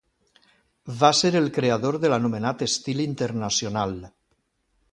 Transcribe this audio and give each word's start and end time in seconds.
Va 1.01 1.09
ser 1.17 1.31
el 1.41 1.49
creador 1.57 1.99
de 2.05 2.11
l'anomenat 2.13 2.65
Estil 2.69 3.05
Internacional. 3.07 3.95